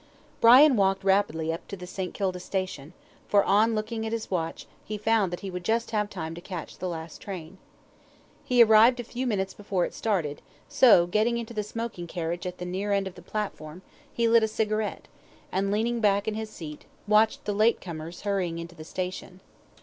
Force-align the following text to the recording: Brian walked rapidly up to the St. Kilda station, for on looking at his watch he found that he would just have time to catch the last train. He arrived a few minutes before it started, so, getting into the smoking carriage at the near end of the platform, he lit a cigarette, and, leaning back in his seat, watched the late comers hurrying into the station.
Brian 0.39 0.75
walked 0.75 1.03
rapidly 1.03 1.53
up 1.53 1.67
to 1.67 1.77
the 1.77 1.85
St. 1.85 2.11
Kilda 2.11 2.39
station, 2.39 2.93
for 3.27 3.43
on 3.43 3.75
looking 3.75 4.03
at 4.03 4.11
his 4.11 4.31
watch 4.31 4.65
he 4.83 4.97
found 4.97 5.31
that 5.31 5.41
he 5.41 5.51
would 5.51 5.63
just 5.63 5.91
have 5.91 6.09
time 6.09 6.33
to 6.33 6.41
catch 6.41 6.79
the 6.79 6.89
last 6.89 7.21
train. 7.21 7.59
He 8.43 8.63
arrived 8.63 8.99
a 8.99 9.03
few 9.03 9.27
minutes 9.27 9.53
before 9.53 9.85
it 9.85 9.93
started, 9.93 10.41
so, 10.67 11.05
getting 11.05 11.37
into 11.37 11.53
the 11.53 11.61
smoking 11.61 12.07
carriage 12.07 12.47
at 12.47 12.57
the 12.57 12.65
near 12.65 12.91
end 12.91 13.05
of 13.07 13.13
the 13.13 13.21
platform, 13.21 13.83
he 14.11 14.27
lit 14.27 14.41
a 14.41 14.47
cigarette, 14.47 15.07
and, 15.51 15.69
leaning 15.71 15.99
back 15.99 16.27
in 16.27 16.33
his 16.33 16.49
seat, 16.49 16.85
watched 17.07 17.45
the 17.45 17.53
late 17.53 17.79
comers 17.79 18.21
hurrying 18.21 18.57
into 18.57 18.73
the 18.73 18.83
station. 18.83 19.39